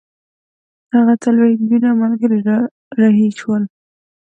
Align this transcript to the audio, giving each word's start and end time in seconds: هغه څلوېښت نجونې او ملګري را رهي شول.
هغه 0.95 1.13
څلوېښت 1.23 1.59
نجونې 1.63 1.87
او 1.91 1.97
ملګري 2.03 2.39
را 2.47 2.57
رهي 2.99 3.27
شول. 3.39 3.63